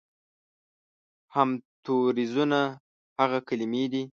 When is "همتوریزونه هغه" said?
1.35-3.39